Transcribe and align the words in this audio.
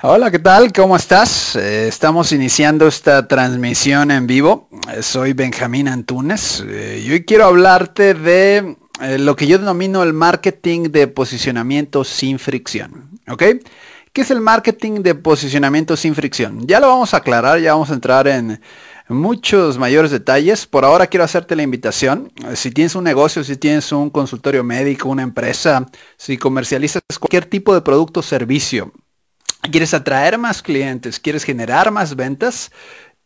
Hola, 0.00 0.30
¿qué 0.30 0.38
tal? 0.38 0.72
¿Cómo 0.72 0.94
estás? 0.94 1.56
Eh, 1.56 1.88
estamos 1.88 2.30
iniciando 2.30 2.86
esta 2.86 3.26
transmisión 3.26 4.12
en 4.12 4.28
vivo. 4.28 4.68
Eh, 4.94 5.02
soy 5.02 5.32
Benjamín 5.32 5.88
Antunes 5.88 6.64
eh, 6.64 7.02
y 7.04 7.10
hoy 7.10 7.24
quiero 7.24 7.46
hablarte 7.46 8.14
de 8.14 8.76
lo 9.18 9.34
que 9.34 9.48
yo 9.48 9.58
denomino 9.58 10.04
el 10.04 10.12
marketing 10.12 10.92
de 10.92 11.08
posicionamiento 11.08 12.04
sin 12.04 12.38
fricción. 12.38 13.10
¿Ok? 13.28 13.42
¿Qué 14.12 14.20
es 14.20 14.30
el 14.30 14.40
marketing 14.40 15.02
de 15.02 15.16
posicionamiento 15.16 15.96
sin 15.96 16.14
fricción? 16.14 16.64
Ya 16.68 16.78
lo 16.78 16.86
vamos 16.86 17.12
a 17.12 17.16
aclarar, 17.16 17.58
ya 17.58 17.72
vamos 17.72 17.90
a 17.90 17.94
entrar 17.94 18.28
en 18.28 18.60
muchos 19.08 19.78
mayores 19.78 20.12
detalles. 20.12 20.64
Por 20.68 20.84
ahora 20.84 21.08
quiero 21.08 21.24
hacerte 21.24 21.56
la 21.56 21.64
invitación. 21.64 22.32
Si 22.54 22.70
tienes 22.70 22.94
un 22.94 23.02
negocio, 23.02 23.42
si 23.42 23.56
tienes 23.56 23.90
un 23.90 24.10
consultorio 24.10 24.62
médico, 24.62 25.08
una 25.08 25.24
empresa, 25.24 25.86
si 26.16 26.38
comercializas 26.38 27.02
cualquier 27.18 27.46
tipo 27.46 27.74
de 27.74 27.80
producto 27.80 28.20
o 28.20 28.22
servicio, 28.22 28.92
quieres 29.70 29.94
atraer 29.94 30.38
más 30.38 30.62
clientes, 30.62 31.20
quieres 31.20 31.44
generar 31.44 31.90
más 31.90 32.16
ventas, 32.16 32.70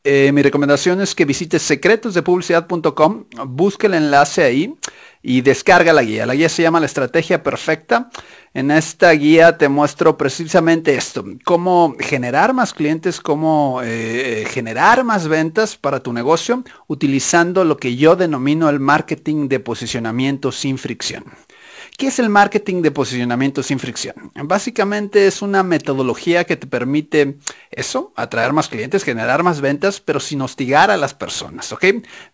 eh, 0.04 0.32
mi 0.32 0.42
recomendación 0.42 1.00
es 1.00 1.14
que 1.14 1.24
visites 1.24 1.62
secretosdepublicidad.com, 1.62 3.24
busque 3.46 3.86
el 3.86 3.94
enlace 3.94 4.42
ahí 4.42 4.74
y 5.22 5.42
descarga 5.42 5.92
la 5.92 6.02
guía. 6.02 6.26
La 6.26 6.34
guía 6.34 6.48
se 6.48 6.62
llama 6.62 6.80
La 6.80 6.86
Estrategia 6.86 7.44
Perfecta. 7.44 8.10
En 8.52 8.72
esta 8.72 9.12
guía 9.12 9.56
te 9.58 9.68
muestro 9.68 10.18
precisamente 10.18 10.96
esto, 10.96 11.24
cómo 11.44 11.94
generar 12.00 12.52
más 12.52 12.74
clientes, 12.74 13.20
cómo 13.20 13.80
eh, 13.84 14.44
generar 14.50 15.04
más 15.04 15.28
ventas 15.28 15.76
para 15.76 16.00
tu 16.00 16.12
negocio 16.12 16.64
utilizando 16.88 17.64
lo 17.64 17.76
que 17.76 17.94
yo 17.94 18.16
denomino 18.16 18.68
el 18.68 18.80
marketing 18.80 19.48
de 19.48 19.60
posicionamiento 19.60 20.50
sin 20.50 20.78
fricción. 20.78 21.24
¿Qué 22.02 22.08
es 22.08 22.18
el 22.18 22.30
marketing 22.30 22.82
de 22.82 22.90
posicionamiento 22.90 23.62
sin 23.62 23.78
fricción? 23.78 24.32
Básicamente 24.34 25.28
es 25.28 25.40
una 25.40 25.62
metodología 25.62 26.42
que 26.42 26.56
te 26.56 26.66
permite 26.66 27.36
eso, 27.70 28.12
atraer 28.16 28.52
más 28.52 28.66
clientes, 28.66 29.04
generar 29.04 29.44
más 29.44 29.60
ventas, 29.60 30.00
pero 30.00 30.18
sin 30.18 30.40
hostigar 30.40 30.90
a 30.90 30.96
las 30.96 31.14
personas, 31.14 31.70
¿ok? 31.70 31.84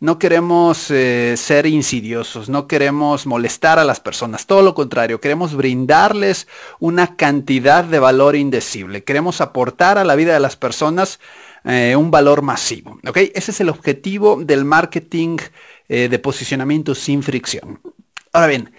No 0.00 0.18
queremos 0.18 0.90
eh, 0.90 1.34
ser 1.36 1.66
insidiosos, 1.66 2.48
no 2.48 2.66
queremos 2.66 3.26
molestar 3.26 3.78
a 3.78 3.84
las 3.84 4.00
personas, 4.00 4.46
todo 4.46 4.62
lo 4.62 4.72
contrario, 4.72 5.20
queremos 5.20 5.54
brindarles 5.54 6.48
una 6.80 7.16
cantidad 7.16 7.84
de 7.84 7.98
valor 7.98 8.36
indecible, 8.36 9.04
queremos 9.04 9.42
aportar 9.42 9.98
a 9.98 10.04
la 10.04 10.14
vida 10.14 10.32
de 10.32 10.40
las 10.40 10.56
personas 10.56 11.20
eh, 11.64 11.94
un 11.94 12.10
valor 12.10 12.40
masivo, 12.40 12.98
¿ok? 13.06 13.18
Ese 13.34 13.50
es 13.50 13.60
el 13.60 13.68
objetivo 13.68 14.42
del 14.42 14.64
marketing 14.64 15.36
eh, 15.90 16.08
de 16.08 16.18
posicionamiento 16.18 16.94
sin 16.94 17.22
fricción. 17.22 17.80
Ahora 18.32 18.46
bien, 18.46 18.72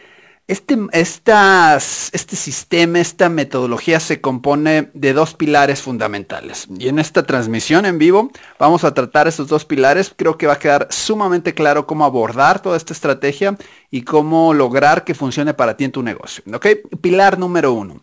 este, 0.50 0.78
este 0.92 2.36
sistema, 2.36 3.00
esta 3.00 3.30
metodología 3.30 4.00
se 4.00 4.20
compone 4.20 4.90
de 4.94 5.14
dos 5.14 5.36
pilares 5.36 5.82
fundamentales. 5.82 6.68
Y 6.80 6.88
en 6.88 6.98
esta 6.98 7.24
transmisión 7.24 7.86
en 7.86 8.00
vivo 8.00 8.32
vamos 8.58 8.84
a 8.84 8.94
tratar 8.94 9.28
estos 9.28 9.48
dos 9.48 9.66
pilares. 9.66 10.12
Creo 10.16 10.38
que 10.38 10.48
va 10.48 10.54
a 10.54 10.60
quedar 10.60 10.88
sumamente 10.90 11.54
claro 11.54 11.86
cómo 11.86 12.04
abordar 12.04 12.62
toda 12.62 12.78
esta 12.78 12.94
estrategia 12.94 13.58
y 13.92 14.02
cómo 14.02 14.54
lograr 14.56 15.04
que 15.04 15.14
funcione 15.14 15.54
para 15.54 15.78
ti 15.78 15.84
en 15.84 15.92
tu 15.92 16.02
negocio. 16.02 16.44
¿Ok? 16.52 16.66
Pilar 17.00 17.38
número 17.38 17.72
uno. 17.74 18.02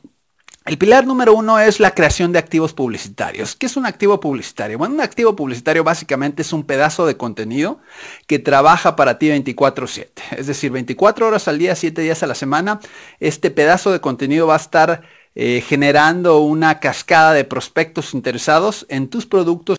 El 0.67 0.79
pilar 0.79 1.07
número 1.07 1.33
uno 1.33 1.61
es 1.61 1.79
la 1.79 1.93
creación 1.93 2.33
de 2.33 2.41
activos 2.41 2.73
publicitarios. 2.73 3.55
¿Qué 3.55 3.67
es 3.67 3.77
un 3.77 3.87
activo 3.87 4.19
publicitario? 4.19 4.79
Bueno, 4.79 4.95
un 4.95 5.01
activo 5.01 5.37
publicitario 5.37 5.85
básicamente 5.85 6.43
es 6.43 6.53
un 6.53 6.65
pedazo 6.65 7.07
de 7.07 7.17
contenido 7.17 7.79
que 8.27 8.41
trabaja 8.41 8.97
para 8.97 9.17
ti 9.17 9.29
24/7. 9.29 10.25
Es 10.37 10.49
decir, 10.49 10.73
24 10.73 11.29
horas 11.29 11.47
al 11.47 11.61
día, 11.61 11.77
7 11.77 12.03
días 12.03 12.25
a 12.25 12.27
la 12.27 12.35
semana. 12.35 12.81
Este 13.21 13.53
pedazo 13.53 13.93
de 13.93 14.01
contenido 14.01 14.49
va 14.49 14.55
a 14.55 14.57
estar 14.57 15.03
eh, 15.37 15.63
generando 15.65 16.41
una 16.41 16.81
cascada 16.81 17.33
de 17.33 17.45
prospectos 17.45 18.13
interesados 18.13 18.87
en 18.89 19.07
tus 19.09 19.25
productos 19.25 19.77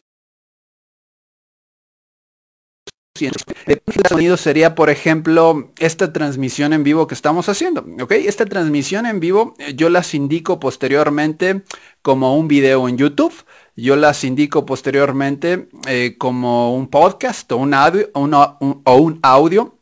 El 3.21 3.81
sonido 4.07 4.37
sería, 4.37 4.75
por 4.75 4.89
ejemplo, 4.89 5.71
esta 5.79 6.13
transmisión 6.13 6.73
en 6.73 6.83
vivo 6.83 7.07
que 7.07 7.15
estamos 7.15 7.49
haciendo. 7.49 7.85
¿ok? 8.01 8.11
Esta 8.11 8.45
transmisión 8.45 9.05
en 9.05 9.19
vivo 9.19 9.55
eh, 9.57 9.73
yo 9.75 9.89
las 9.89 10.13
indico 10.13 10.59
posteriormente 10.59 11.63
como 12.01 12.37
un 12.37 12.47
video 12.47 12.87
en 12.87 12.97
YouTube. 12.97 13.33
Yo 13.75 13.95
las 13.95 14.23
indico 14.23 14.65
posteriormente 14.65 15.69
eh, 15.87 16.15
como 16.17 16.75
un 16.75 16.87
podcast 16.87 17.51
o 17.51 17.57
un 17.57 17.73
audio, 17.73 18.09
o 18.13 18.95
un 18.95 19.19
audio. 19.21 19.77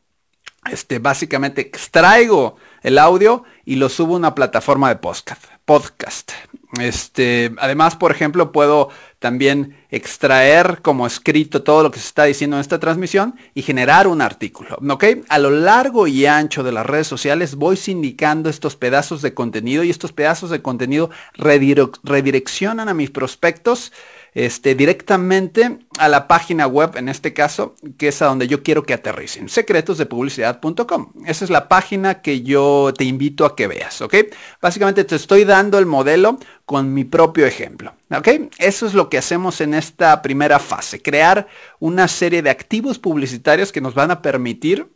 Este, 0.69 0.97
básicamente 0.97 1.61
extraigo 1.61 2.55
el 2.81 2.97
audio 2.97 3.43
y 3.65 3.75
lo 3.75 3.89
subo 3.89 4.15
a 4.15 4.17
una 4.17 4.35
plataforma 4.35 4.89
de 4.89 4.95
podcast. 4.95 5.43
podcast. 5.65 6.31
Este, 6.79 7.53
además, 7.57 7.95
por 7.95 8.11
ejemplo, 8.11 8.51
puedo 8.51 8.89
también 9.25 9.75
extraer 9.89 10.83
como 10.83 11.07
escrito 11.07 11.63
todo 11.63 11.81
lo 11.81 11.89
que 11.89 11.97
se 11.97 12.05
está 12.05 12.25
diciendo 12.25 12.57
en 12.57 12.61
esta 12.61 12.79
transmisión 12.79 13.33
y 13.55 13.63
generar 13.63 14.05
un 14.05 14.21
artículo. 14.21 14.77
¿Ok? 14.87 15.03
A 15.29 15.39
lo 15.39 15.49
largo 15.49 16.05
y 16.05 16.27
ancho 16.27 16.61
de 16.61 16.71
las 16.71 16.85
redes 16.85 17.07
sociales 17.07 17.55
voy 17.55 17.75
sindicando 17.75 18.51
estos 18.51 18.75
pedazos 18.75 19.23
de 19.23 19.33
contenido 19.33 19.83
y 19.83 19.89
estos 19.89 20.11
pedazos 20.11 20.51
de 20.51 20.61
contenido 20.61 21.09
redireccionan 21.33 22.87
a 22.87 22.93
mis 22.93 23.09
prospectos 23.09 23.91
este, 24.35 24.75
directamente 24.75 25.79
a 25.97 26.09
la 26.09 26.27
página 26.27 26.67
web, 26.67 26.97
en 26.97 27.07
este 27.07 27.33
caso, 27.33 27.73
que 27.97 28.09
es 28.09 28.21
a 28.21 28.25
donde 28.25 28.49
yo 28.49 28.63
quiero 28.63 28.83
que 28.83 28.93
aterricen, 28.93 29.47
secretosdepublicidad.com. 29.47 31.13
Esa 31.25 31.45
es 31.45 31.49
la 31.49 31.69
página 31.69 32.21
que 32.21 32.41
yo 32.41 32.93
te 32.95 33.05
invito 33.05 33.45
a 33.45 33.55
que 33.55 33.67
veas, 33.67 34.01
¿ok? 34.01 34.15
Básicamente 34.61 35.05
te 35.05 35.15
estoy 35.15 35.45
dando 35.45 35.79
el 35.79 35.85
modelo 35.85 36.37
con 36.65 36.93
mi 36.93 37.05
propio 37.05 37.45
ejemplo, 37.45 37.95
¿ok? 38.11 38.27
Eso 38.57 38.85
es 38.85 38.93
lo 38.93 39.09
que 39.09 39.17
hacemos 39.17 39.61
en 39.61 39.73
esta 39.73 40.21
primera 40.21 40.59
fase, 40.59 41.01
crear 41.01 41.47
una 41.79 42.09
serie 42.09 42.41
de 42.41 42.49
activos 42.49 42.99
publicitarios 42.99 43.71
que 43.71 43.79
nos 43.79 43.93
van 43.95 44.11
a 44.11 44.21
permitir 44.21 44.89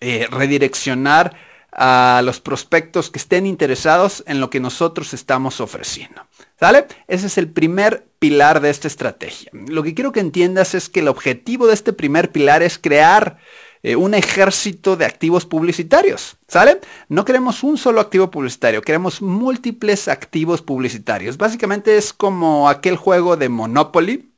eh, 0.00 0.28
redireccionar 0.30 1.34
a 1.76 2.22
los 2.24 2.40
prospectos 2.40 3.10
que 3.10 3.18
estén 3.18 3.44
interesados 3.44 4.24
en 4.26 4.40
lo 4.40 4.48
que 4.48 4.60
nosotros 4.60 5.12
estamos 5.12 5.60
ofreciendo. 5.60 6.26
¿Sale? 6.58 6.86
Ese 7.06 7.26
es 7.26 7.36
el 7.36 7.48
primer 7.48 8.06
pilar 8.18 8.60
de 8.60 8.70
esta 8.70 8.88
estrategia. 8.88 9.50
Lo 9.52 9.82
que 9.82 9.94
quiero 9.94 10.10
que 10.10 10.20
entiendas 10.20 10.74
es 10.74 10.88
que 10.88 11.00
el 11.00 11.08
objetivo 11.08 11.66
de 11.66 11.74
este 11.74 11.92
primer 11.92 12.32
pilar 12.32 12.62
es 12.62 12.78
crear 12.78 13.36
eh, 13.82 13.94
un 13.94 14.14
ejército 14.14 14.96
de 14.96 15.04
activos 15.04 15.44
publicitarios. 15.44 16.38
¿Sale? 16.48 16.80
No 17.10 17.26
queremos 17.26 17.62
un 17.62 17.76
solo 17.76 18.00
activo 18.00 18.30
publicitario, 18.30 18.80
queremos 18.80 19.20
múltiples 19.20 20.08
activos 20.08 20.62
publicitarios. 20.62 21.36
Básicamente 21.36 21.98
es 21.98 22.14
como 22.14 22.70
aquel 22.70 22.96
juego 22.96 23.36
de 23.36 23.50
Monopoly, 23.50 24.32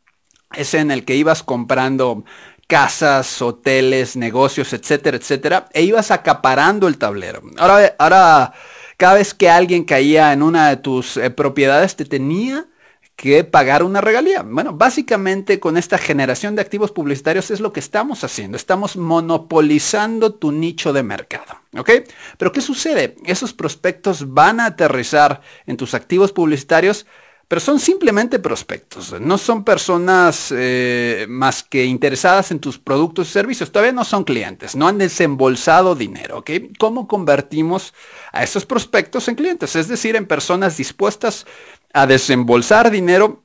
ese 0.57 0.79
en 0.79 0.91
el 0.91 1.05
que 1.05 1.15
ibas 1.15 1.45
comprando 1.45 2.25
casas, 2.69 3.43
hoteles, 3.43 4.15
negocios, 4.15 4.73
etcétera, 4.73 5.17
etcétera, 5.17 5.69
e 5.73 5.83
ibas 5.83 6.13
acaparando 6.13 6.87
el 6.87 6.99
tablero. 6.99 7.43
Ahora, 7.57 7.97
ahora 7.99 8.53
cada 8.99 9.15
vez 9.15 9.35
que 9.35 9.49
alguien 9.49 9.85
caía 9.85 10.33
en 10.33 10.43
una 10.43 10.69
de 10.69 10.77
tus 10.77 11.17
eh, 11.17 11.31
propiedades, 11.31 11.97
te 11.97 12.05
tenía 12.05 12.67
que 13.19 13.43
pagar 13.43 13.83
una 13.83 14.01
regalía. 14.01 14.43
Bueno, 14.43 14.75
básicamente 14.75 15.59
con 15.59 15.77
esta 15.77 15.99
generación 15.99 16.55
de 16.55 16.63
activos 16.63 16.93
publicitarios 16.93 17.51
es 17.51 17.59
lo 17.59 17.73
que 17.73 17.81
estamos 17.81 18.23
haciendo. 18.23 18.57
Estamos 18.57 18.97
monopolizando 18.97 20.35
tu 20.35 20.53
nicho 20.53 20.93
de 20.93 21.03
mercado. 21.03 21.61
¿Ok? 21.77 21.91
Pero 22.39 22.53
¿qué 22.53 22.61
sucede? 22.61 23.17
Esos 23.25 23.53
prospectos 23.53 24.35
van 24.35 24.61
a 24.61 24.67
aterrizar 24.67 25.41
en 25.67 25.77
tus 25.77 25.95
activos 25.95 26.33
publicitarios 26.33 27.07
pero 27.49 27.61
son 27.61 27.81
simplemente 27.81 28.39
prospectos, 28.39 29.19
no 29.21 29.39
son 29.39 29.65
personas 29.65 30.53
eh, 30.55 31.25
más 31.31 31.63
que 31.63 31.87
interesadas 31.87 32.51
en 32.51 32.61
tus 32.61 32.79
productos 32.79 33.31
y 33.31 33.33
servicios, 33.33 33.73
todavía 33.73 33.93
no 33.93 34.05
son 34.05 34.25
clientes, 34.25 34.77
no 34.77 34.87
han 34.87 34.99
desembolsado 34.99 35.95
dinero, 35.95 36.39
¿ok? 36.39 36.51
¿Cómo 36.79 37.09
convertimos 37.09 37.95
a 38.33 38.45
esos 38.45 38.67
prospectos 38.67 39.29
en 39.29 39.35
clientes? 39.35 39.75
Es 39.77 39.89
decir, 39.89 40.15
en 40.15 40.27
personas 40.27 40.77
dispuestas 40.77 41.47
a 41.95 42.07
desembolsar 42.07 42.91
dinero 42.91 43.43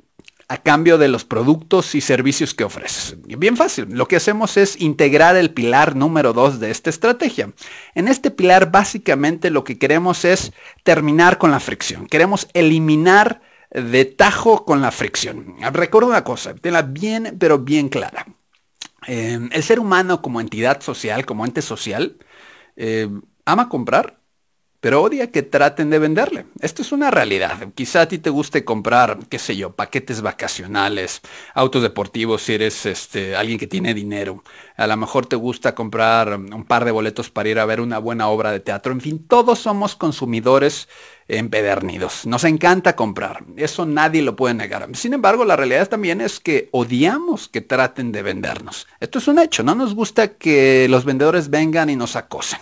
a 0.49 0.57
cambio 0.57 0.97
de 0.97 1.07
los 1.07 1.23
productos 1.23 1.95
y 1.95 2.01
servicios 2.01 2.53
que 2.53 2.65
ofreces. 2.65 3.15
Bien 3.25 3.55
fácil, 3.55 3.87
lo 3.89 4.09
que 4.09 4.17
hacemos 4.17 4.57
es 4.57 4.79
integrar 4.81 5.37
el 5.37 5.51
pilar 5.51 5.95
número 5.95 6.33
dos 6.33 6.59
de 6.59 6.69
esta 6.69 6.89
estrategia. 6.89 7.53
En 7.95 8.09
este 8.09 8.31
pilar 8.31 8.69
básicamente 8.69 9.49
lo 9.49 9.63
que 9.63 9.77
queremos 9.77 10.25
es 10.25 10.51
terminar 10.83 11.37
con 11.37 11.51
la 11.51 11.61
fricción, 11.61 12.05
queremos 12.05 12.49
eliminar 12.53 13.41
de 13.73 14.05
tajo 14.05 14.65
con 14.65 14.81
la 14.81 14.91
fricción. 14.91 15.55
Recuerda 15.71 16.09
una 16.09 16.23
cosa, 16.23 16.53
tenla 16.55 16.83
bien, 16.83 17.35
pero 17.39 17.59
bien 17.59 17.89
clara. 17.89 18.25
Eh, 19.07 19.39
el 19.51 19.63
ser 19.63 19.79
humano 19.79 20.21
como 20.21 20.39
entidad 20.39 20.81
social, 20.81 21.25
como 21.25 21.45
ente 21.45 21.61
social, 21.61 22.17
eh, 22.75 23.09
ama 23.45 23.69
comprar 23.69 24.22
pero 24.83 25.01
odia 25.01 25.31
que 25.31 25.43
traten 25.43 25.89
de 25.89 25.97
venderle. 25.97 26.45
Esto 26.59 26.81
es 26.81 26.91
una 26.91 27.09
realidad. 27.09 27.69
Quizá 27.73 28.01
a 28.01 28.07
ti 28.09 28.17
te 28.17 28.29
guste 28.29 28.65
comprar, 28.65 29.17
qué 29.29 29.39
sé 29.39 29.55
yo, 29.55 29.71
paquetes 29.71 30.19
vacacionales, 30.21 31.21
autos 31.53 31.83
deportivos 31.83 32.41
si 32.41 32.55
eres 32.55 32.85
este, 32.85 33.33
alguien 33.33 33.57
que 33.57 33.65
tiene 33.65 33.93
dinero. 33.93 34.43
A 34.75 34.85
lo 34.85 34.97
mejor 34.97 35.25
te 35.25 35.37
gusta 35.37 35.73
comprar 35.73 36.37
un 36.37 36.65
par 36.65 36.83
de 36.83 36.91
boletos 36.91 37.29
para 37.29 37.47
ir 37.47 37.59
a 37.59 37.65
ver 37.65 37.79
una 37.79 37.97
buena 37.97 38.27
obra 38.27 38.51
de 38.51 38.59
teatro. 38.59 38.91
En 38.91 38.99
fin, 38.99 39.25
todos 39.25 39.59
somos 39.59 39.95
consumidores 39.95 40.89
empedernidos. 41.29 42.25
Nos 42.25 42.43
encanta 42.43 42.97
comprar. 42.97 43.45
Eso 43.55 43.85
nadie 43.85 44.21
lo 44.21 44.35
puede 44.35 44.53
negar. 44.53 44.89
Sin 44.95 45.13
embargo, 45.13 45.45
la 45.45 45.55
realidad 45.55 45.87
también 45.87 46.19
es 46.19 46.41
que 46.41 46.67
odiamos 46.71 47.47
que 47.47 47.61
traten 47.61 48.11
de 48.11 48.21
vendernos. 48.21 48.87
Esto 48.99 49.19
es 49.19 49.29
un 49.29 49.39
hecho. 49.39 49.63
No 49.63 49.75
nos 49.75 49.95
gusta 49.95 50.33
que 50.33 50.87
los 50.89 51.05
vendedores 51.05 51.49
vengan 51.49 51.89
y 51.89 51.95
nos 51.95 52.17
acosen. 52.17 52.59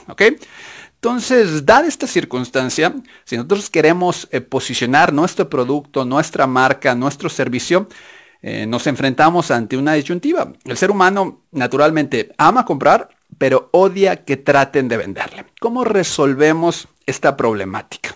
Entonces, 1.03 1.65
dada 1.65 1.87
esta 1.87 2.05
circunstancia, 2.05 2.93
si 3.25 3.35
nosotros 3.35 3.71
queremos 3.71 4.27
eh, 4.29 4.39
posicionar 4.39 5.11
nuestro 5.11 5.49
producto, 5.49 6.05
nuestra 6.05 6.45
marca, 6.45 6.93
nuestro 6.93 7.27
servicio, 7.27 7.87
eh, 8.43 8.67
nos 8.67 8.85
enfrentamos 8.85 9.49
ante 9.49 9.77
una 9.77 9.93
disyuntiva. 9.93 10.53
El 10.63 10.77
ser 10.77 10.91
humano 10.91 11.41
naturalmente 11.49 12.31
ama 12.37 12.65
comprar, 12.65 13.09
pero 13.39 13.69
odia 13.71 14.23
que 14.25 14.37
traten 14.37 14.87
de 14.87 14.97
venderle. 14.97 15.45
¿Cómo 15.59 15.83
resolvemos 15.83 16.87
esta 17.07 17.35
problemática? 17.35 18.15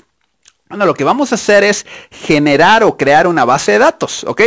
Bueno, 0.70 0.86
lo 0.86 0.94
que 0.94 1.04
vamos 1.04 1.32
a 1.32 1.36
hacer 1.36 1.64
es 1.64 1.88
generar 2.12 2.84
o 2.84 2.98
crear 2.98 3.26
una 3.26 3.46
base 3.46 3.72
de 3.72 3.80
datos, 3.80 4.24
¿ok? 4.26 4.42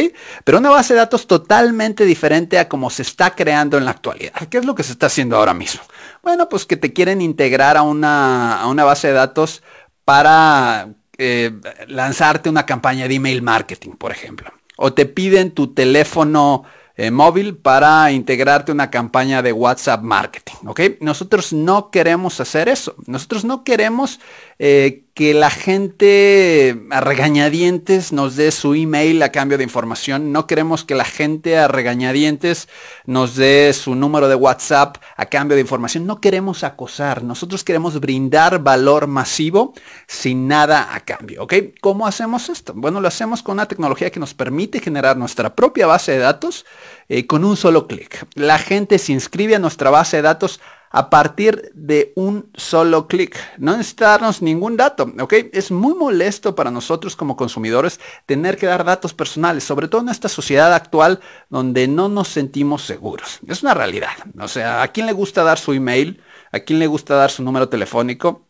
Pero 0.44 0.58
una 0.58 0.70
base 0.70 0.94
de 0.94 1.00
datos 1.00 1.26
totalmente 1.26 2.05
diferente 2.05 2.56
a 2.56 2.69
como 2.69 2.88
se 2.88 3.02
está 3.02 3.35
creando 3.35 3.79
en 3.79 3.85
la 3.85 3.90
actualidad. 3.90 4.46
¿Qué 4.49 4.58
es 4.58 4.64
lo 4.64 4.76
que 4.76 4.85
se 4.85 4.93
está 4.93 5.06
haciendo 5.06 5.37
ahora 5.37 5.55
mismo? 5.55 5.81
Bueno, 6.23 6.49
pues 6.49 6.67
que 6.67 6.76
te 6.76 6.93
quieren 6.93 7.20
integrar 7.20 7.76
a 7.76 7.82
una, 7.82 8.85
base 8.85 9.09
de 9.09 9.15
datos 9.15 9.62
para 10.05 10.88
eh, 11.17 11.53
lanzarte 11.87 12.49
una 12.49 12.67
campaña 12.67 13.09
de 13.09 13.15
email 13.15 13.43
marketing, 13.43 13.93
por 13.93 14.12
ejemplo. 14.12 14.50
O 14.76 14.93
te 14.93 15.06
piden 15.06 15.53
tu 15.53 15.75
teléfono 15.75 16.65
eh, 17.00 17.12
móvil 17.12 17.56
para 17.56 18.11
integrarte 18.11 18.73
una 18.73 18.91
campaña 18.91 19.41
de 19.41 19.53
WhatsApp 19.53 20.03
marketing. 20.03 20.67
¿ok? 20.67 20.81
Nosotros 21.00 21.53
no 21.53 21.93
queremos 21.93 22.41
hacer 22.41 22.69
eso. 22.69 22.97
Nosotros 23.06 23.44
no 23.44 23.62
queremos 23.62 24.19
eh, 24.59 25.05
que 25.19 25.35
la 25.35 25.50
gente 25.50 26.81
a 26.91 27.00
regañadientes 27.00 28.12
nos 28.12 28.37
dé 28.37 28.53
su 28.53 28.75
email 28.75 29.20
a 29.25 29.32
cambio 29.32 29.59
de 29.59 29.65
información. 29.65 30.31
No 30.31 30.47
queremos 30.47 30.85
que 30.85 30.94
la 30.94 31.05
gente 31.05 31.59
a 31.59 31.67
regañadientes 31.67 32.69
nos 33.05 33.35
dé 33.35 33.73
su 33.73 33.97
número 33.97 34.29
de 34.29 34.37
WhatsApp 34.37 34.99
a 35.17 35.26
cambio 35.26 35.56
de 35.56 35.62
información. 35.62 36.06
No 36.06 36.20
queremos 36.20 36.62
acosar. 36.62 37.25
Nosotros 37.25 37.65
queremos 37.65 37.99
brindar 37.99 38.62
valor 38.62 39.09
masivo 39.09 39.75
sin 40.06 40.47
nada 40.47 40.94
a 40.94 41.00
cambio. 41.00 41.43
¿ok? 41.43 41.55
¿Cómo 41.81 42.06
hacemos 42.06 42.49
esto? 42.49 42.73
Bueno, 42.76 43.00
lo 43.00 43.09
hacemos 43.09 43.43
con 43.43 43.55
una 43.55 43.67
tecnología 43.67 44.12
que 44.12 44.21
nos 44.21 44.35
permite 44.35 44.79
generar 44.79 45.17
nuestra 45.17 45.56
propia 45.56 45.88
base 45.88 46.12
de 46.12 46.19
datos 46.19 46.64
eh, 47.09 47.26
con 47.26 47.44
un 47.44 47.56
solo 47.56 47.88
clic. 47.88 48.25
La 48.35 48.59
gente 48.59 49.00
se 49.00 49.11
inscribe 49.11 49.56
a 49.56 49.59
nuestra 49.59 49.91
base 49.91 50.19
de 50.19 50.23
datos 50.23 50.61
a 50.90 51.11
partir 51.11 51.70
de 51.75 52.12
un 52.17 52.50
solo 52.55 53.06
clic. 53.08 53.37
No 53.58 53.76
necesitarnos 53.76 54.43
ningún 54.43 54.76
dato, 54.76 55.12
¿ok? 55.20 55.35
Es 55.52 55.70
muy 55.70 55.94
molesto 55.94 56.55
para 56.55 56.70
nosotros 56.70 57.17
como 57.17 57.37
consumidores 57.37 58.00
tener 58.26 58.56
que 58.56 58.67
dar 58.67 58.85
datos 58.85 59.14
personales, 59.14 59.64
sobre 59.64 59.88
todo 59.88 60.00
en 60.00 60.08
esta 60.08 60.29
sociedad 60.29 60.73
actual 60.75 61.20
donde 61.50 61.88
no 61.88 62.08
nos 62.08 62.29
sentimos 62.29 62.82
seguros. 62.82 63.40
Es 63.46 63.62
una 63.62 63.75
realidad. 63.75 64.12
O 64.38 64.49
sea, 64.49 64.82
¿a 64.82 64.88
quién 64.88 65.06
le 65.06 65.12
gusta 65.12 65.43
dar 65.43 65.58
su 65.58 65.73
email? 65.73 66.23
¿A 66.52 66.61
quién 66.61 66.79
le 66.79 66.87
gusta 66.87 67.14
dar 67.14 67.31
su 67.31 67.43
número 67.43 67.69
telefónico? 67.69 68.46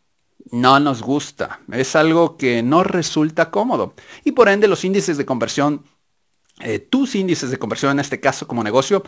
No 0.51 0.79
nos 0.81 1.03
gusta. 1.03 1.61
Es 1.73 1.97
algo 1.97 2.37
que 2.37 2.63
no 2.63 2.85
resulta 2.85 3.51
cómodo. 3.51 3.95
Y 4.25 4.33
por 4.33 4.49
ende 4.49 4.69
los 4.69 4.85
índices 4.85 5.17
de 5.17 5.27
conversión 5.27 5.85
eh, 6.61 6.81
tus 6.81 7.15
índices 7.15 7.51
de 7.51 7.59
conversión, 7.59 7.93
en 7.93 8.01
este 8.01 8.19
caso 8.19 8.49
como 8.49 8.65
negocio, 8.65 9.05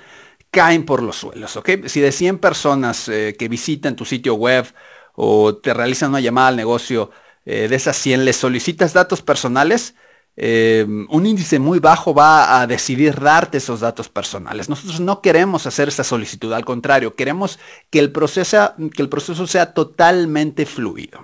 caen 0.51 0.85
por 0.85 1.03
los 1.03 1.17
suelos, 1.17 1.57
¿ok? 1.57 1.87
Si 1.87 2.01
de 2.01 2.13
100 2.13 2.39
personas 2.39 3.09
eh, 3.09 3.37
que 3.39 3.49
visitan 3.49 3.97
tu 3.97 4.05
sitio 4.05 4.35
web 4.35 4.67
o 5.15 5.57
te 5.57 5.75
realizan 5.75 6.11
una 6.11 6.21
llamada 6.21 6.49
al 6.49 6.57
negocio, 6.57 7.11
eh, 7.45 7.69
de 7.69 7.77
esas 7.77 7.97
100 7.97 8.25
les 8.25 8.37
solicitas 8.37 8.93
datos 8.93 9.23
personales, 9.23 9.95
un 10.37 11.27
índice 11.27 11.59
muy 11.59 11.81
bajo 11.81 12.15
va 12.15 12.63
a 12.63 12.67
decidir 12.67 13.21
darte 13.21 13.59
esos 13.59 13.81
datos 13.81 14.09
personales. 14.09 14.71
Nosotros 14.71 14.99
no 14.99 15.21
queremos 15.21 15.67
hacer 15.67 15.89
esa 15.89 16.03
solicitud, 16.03 16.51
al 16.55 16.65
contrario, 16.65 17.15
queremos 17.15 17.59
que 17.91 17.99
el 17.99 18.11
proceso, 18.11 18.73
que 18.95 19.03
el 19.03 19.11
proceso 19.11 19.47
sea 19.47 19.75
totalmente 19.75 20.65
fluido. 20.65 21.21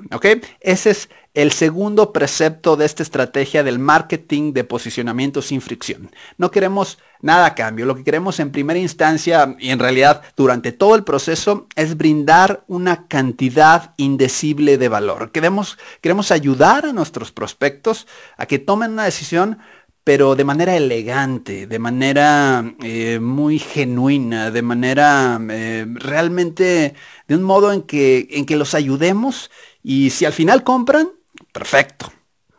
Ese 0.61 0.91
es 0.91 1.09
el 1.37 1.53
segundo 1.53 2.15
precepto 2.15 2.77
de 2.77 2.87
esta 2.87 3.03
estrategia 3.03 3.63
del 3.63 3.79
marketing 3.79 4.55
de 4.55 4.65
posicionamiento 4.65 5.43
sin 5.43 5.61
fricción. 5.61 6.11
No 6.39 6.51
queremos 6.51 6.97
nada 7.21 7.45
a 7.45 7.55
cambio. 7.55 7.85
Lo 7.85 7.95
que 7.95 8.05
queremos 8.05 8.41
en 8.41 8.51
primera 8.51 8.79
instancia 8.79 9.55
y 9.59 9.69
en 9.69 9.79
realidad 9.79 10.23
durante 10.35 10.73
todo 10.73 10.95
el 10.95 11.05
proceso 11.05 11.67
es 11.77 11.99
brindar 11.99 12.65
una 12.69 13.07
cantidad 13.07 13.93
indecible 13.99 14.79
de 14.79 14.89
valor. 14.89 15.31
Queremos, 15.31 15.77
queremos 16.01 16.31
ayudar 16.31 16.87
a 16.87 16.95
nuestros 16.95 17.33
prospectos 17.33 18.07
a 18.39 18.47
que 18.47 18.59
tomen 18.59 18.93
una 18.93 19.05
decisión 19.05 19.59
pero 20.05 20.37
de 20.37 20.45
manera 20.45 20.77
elegante, 20.77 21.67
de 21.67 21.79
manera 21.81 22.65
eh, 22.81 23.19
muy 23.21 23.59
genuina, 23.59 24.53
de 24.53 24.63
manera 24.63 25.39
eh, 25.51 25.85
realmente 25.97 26.95
de 27.27 27.35
un 27.35 27.43
modo 27.43 27.73
en 27.73 27.83
que, 27.83 28.29
en 28.31 28.47
que 28.47 28.55
los 28.55 28.75
ayudemos 28.75 29.51
y 29.83 30.11
si 30.11 30.25
al 30.25 30.33
final 30.33 30.63
compran, 30.63 31.09
perfecto, 31.57 32.13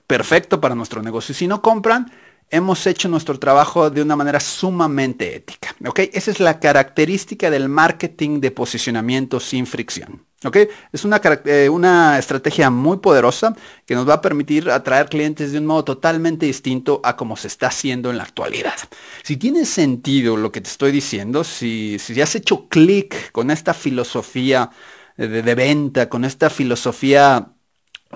perfecto 0.07 0.59
para 0.59 0.73
nuestro 0.73 1.03
negocio. 1.03 1.35
Si 1.35 1.47
no 1.47 1.61
compran, 1.61 2.11
hemos 2.49 2.88
hecho 2.88 3.07
nuestro 3.07 3.38
trabajo 3.38 3.91
de 3.91 4.01
una 4.01 4.15
manera 4.15 4.39
sumamente 4.39 5.35
ética. 5.35 5.75
¿ok? 5.85 5.99
Esa 6.13 6.31
es 6.31 6.39
la 6.39 6.59
característica 6.59 7.51
del 7.51 7.69
marketing 7.69 8.39
de 8.39 8.49
posicionamiento 8.49 9.39
sin 9.39 9.67
fricción. 9.67 10.25
¿ok? 10.44 10.57
Es 10.91 11.05
una, 11.05 11.21
eh, 11.45 11.69
una 11.69 12.17
estrategia 12.17 12.71
muy 12.71 12.97
poderosa 12.97 13.55
que 13.85 13.94
nos 13.94 14.09
va 14.09 14.15
a 14.15 14.21
permitir 14.21 14.71
atraer 14.71 15.09
clientes 15.09 15.51
de 15.51 15.59
un 15.59 15.67
modo 15.67 15.83
totalmente 15.83 16.47
distinto 16.47 16.99
a 17.03 17.15
como 17.15 17.38
se 17.38 17.49
está 17.49 17.67
haciendo 17.67 18.09
en 18.09 18.17
la 18.17 18.23
actualidad. 18.23 18.77
Si 19.21 19.38
tiene 19.38 19.63
sentido 19.63 20.38
lo 20.38 20.51
que 20.51 20.61
te 20.61 20.69
estoy 20.69 20.91
diciendo, 20.91 21.44
si, 21.44 21.99
si 21.99 22.19
has 22.19 22.33
hecho 22.33 22.67
clic 22.67 23.31
con 23.31 23.51
esta 23.51 23.75
filosofía 23.75 24.71
de 25.17 25.55
venta, 25.55 26.09
con 26.09 26.25
esta 26.25 26.49
filosofía 26.51 27.53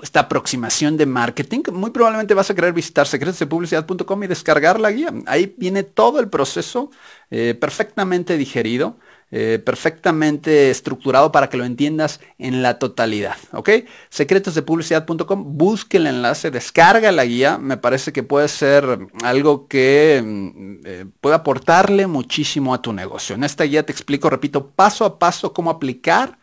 esta 0.00 0.20
aproximación 0.20 0.96
de 0.96 1.06
marketing, 1.06 1.60
muy 1.72 1.90
probablemente 1.90 2.34
vas 2.34 2.50
a 2.50 2.54
querer 2.54 2.72
visitar 2.72 3.06
secretosdepublicidad.com 3.06 4.22
y 4.22 4.26
descargar 4.26 4.80
la 4.80 4.90
guía. 4.90 5.12
Ahí 5.26 5.54
viene 5.58 5.82
todo 5.82 6.20
el 6.20 6.28
proceso 6.28 6.90
eh, 7.30 7.54
perfectamente 7.60 8.38
digerido, 8.38 8.96
eh, 9.30 9.58
perfectamente 9.64 10.70
estructurado 10.70 11.32
para 11.32 11.48
que 11.48 11.56
lo 11.56 11.64
entiendas 11.64 12.20
en 12.38 12.62
la 12.62 12.78
totalidad. 12.78 13.36
¿Ok? 13.52 13.70
Secretosdepublicidad.com, 14.08 15.58
busque 15.58 15.98
el 15.98 16.06
enlace, 16.06 16.50
descarga 16.50 17.12
la 17.12 17.24
guía. 17.24 17.58
Me 17.58 17.76
parece 17.76 18.12
que 18.12 18.22
puede 18.22 18.48
ser 18.48 18.98
algo 19.22 19.68
que 19.68 20.22
mm, 20.24 20.74
eh, 20.84 21.06
puede 21.20 21.36
aportarle 21.36 22.06
muchísimo 22.06 22.74
a 22.74 22.82
tu 22.82 22.92
negocio. 22.92 23.34
En 23.34 23.44
esta 23.44 23.64
guía 23.64 23.84
te 23.84 23.92
explico, 23.92 24.30
repito, 24.30 24.68
paso 24.68 25.04
a 25.04 25.18
paso 25.18 25.52
cómo 25.52 25.70
aplicar 25.70 26.38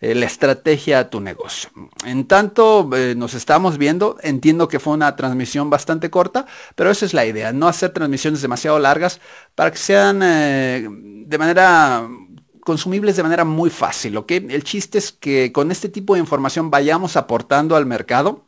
eh, 0.00 0.14
la 0.14 0.26
estrategia 0.26 0.98
a 0.98 1.10
tu 1.10 1.20
negocio. 1.20 1.70
En 2.04 2.26
tanto 2.26 2.88
eh, 2.94 3.14
nos 3.16 3.34
estamos 3.34 3.78
viendo, 3.78 4.16
entiendo 4.22 4.68
que 4.68 4.80
fue 4.80 4.94
una 4.94 5.16
transmisión 5.16 5.70
bastante 5.70 6.10
corta, 6.10 6.46
pero 6.74 6.90
esa 6.90 7.06
es 7.06 7.14
la 7.14 7.26
idea, 7.26 7.52
no 7.52 7.68
hacer 7.68 7.90
transmisiones 7.90 8.42
demasiado 8.42 8.78
largas 8.78 9.20
para 9.54 9.70
que 9.70 9.78
sean 9.78 10.20
eh, 10.22 10.86
de 10.88 11.38
manera 11.38 12.08
consumibles 12.60 13.16
de 13.16 13.22
manera 13.22 13.44
muy 13.44 13.68
fácil, 13.68 14.16
¿ok? 14.16 14.30
El 14.30 14.64
chiste 14.64 14.98
es 14.98 15.12
que 15.12 15.52
con 15.52 15.70
este 15.70 15.90
tipo 15.90 16.14
de 16.14 16.20
información 16.20 16.70
vayamos 16.70 17.16
aportando 17.16 17.76
al 17.76 17.84
mercado 17.84 18.46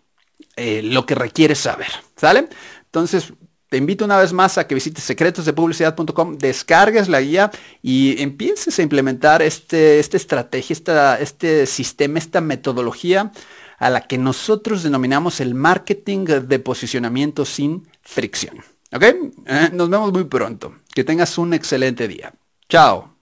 lo 0.56 1.04
que 1.04 1.14
requiere 1.14 1.54
saber, 1.54 1.88
¿sale? 2.16 2.48
Entonces, 2.86 3.34
te 3.68 3.76
invito 3.76 4.04
una 4.04 4.18
vez 4.18 4.32
más 4.32 4.58
a 4.58 4.66
que 4.66 4.75
visites 4.75 5.02
secretosdepublicidad.com, 5.04 6.38
descargues 6.38 7.08
la 7.08 7.20
guía 7.20 7.50
y 7.82 8.20
empieces 8.23 8.78
a 8.78 8.82
implementar 8.82 9.42
este, 9.42 9.99
esta 9.99 10.16
estrategia, 10.16 10.73
esta, 10.73 11.20
este 11.20 11.66
sistema, 11.66 12.18
esta 12.18 12.40
metodología 12.40 13.32
a 13.78 13.90
la 13.90 14.02
que 14.02 14.18
nosotros 14.18 14.82
denominamos 14.82 15.40
el 15.40 15.54
marketing 15.54 16.25
de 16.25 16.58
posicionamiento 16.58 17.44
sin 17.44 17.88
fricción. 18.02 18.58
¿Ok? 18.92 19.02
Eh, 19.02 19.70
nos 19.73 19.90
vemos 19.90 20.12
muy 20.12 20.25
pronto. 20.25 20.76
Que 20.94 21.04
tengas 21.04 21.37
un 21.37 21.52
excelente 21.52 22.08
día. 22.08 22.32
Chao. 22.68 23.15